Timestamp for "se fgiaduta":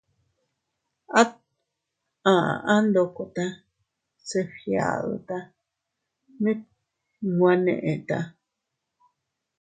4.27-5.37